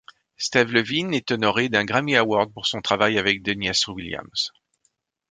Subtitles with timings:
[0.35, 4.51] Steve Levine est honoré d'un Grammy Award pour son travail avec Deniece Williams.